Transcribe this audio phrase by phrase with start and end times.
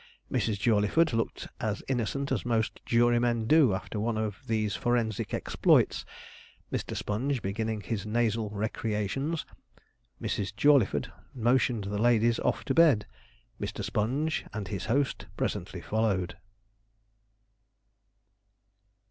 [0.31, 0.59] Mrs.
[0.59, 6.05] Jawleyford looked as innocent as most jurymen do after one of these forensic exploits.
[6.73, 6.97] Mr.
[6.97, 9.45] Sponge beginning his nasal recreations,
[10.19, 10.55] Mrs.
[10.55, 13.05] Jawleyford motioned the ladies off to bed
[13.61, 13.83] Mr.
[13.83, 16.35] Sponge and his host presently followed.